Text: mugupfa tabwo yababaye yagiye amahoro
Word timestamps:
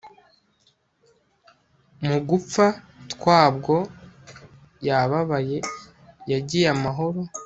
mugupfa 2.05 2.65
tabwo 3.21 3.75
yababaye 4.87 5.57
yagiye 6.31 6.67
amahoro 6.75 7.19